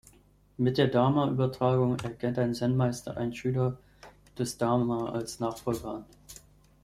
[0.57, 3.77] Mit der Dharma-Übertragung erkennt ein Zen-Meister einen Schüler
[4.35, 6.05] des Dharma als Nachfolger an.